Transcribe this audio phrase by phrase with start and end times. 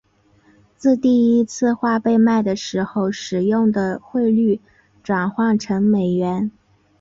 [0.77, 4.59] 自第一次画被卖的时候使用的汇率
[5.03, 6.49] 转换成美元。